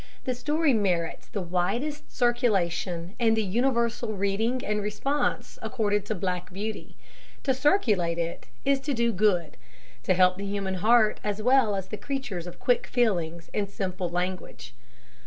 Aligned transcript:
The 0.23 0.33
story 0.33 0.73
merits 0.73 1.27
the 1.27 1.43
widest 1.43 2.11
circulation, 2.11 3.13
and 3.19 3.37
the 3.37 3.43
universal 3.43 4.13
reading 4.13 4.65
and 4.65 4.81
response 4.81 5.59
accorded 5.61 6.07
to 6.07 6.15
"Black 6.15 6.51
Beauty." 6.51 6.95
To 7.43 7.53
circulate 7.53 8.17
it 8.17 8.47
is 8.65 8.79
to 8.79 8.95
do 8.95 9.13
good; 9.13 9.57
to 10.01 10.15
help 10.15 10.37
the 10.37 10.45
human 10.47 10.73
heart 10.81 11.19
as 11.23 11.39
well 11.39 11.75
as 11.75 11.89
the 11.89 11.97
creatures 11.97 12.47
of 12.47 12.57
quick 12.59 12.87
feelings 12.87 13.51
and 13.53 13.69
simple 13.69 14.09
language. 14.09 14.73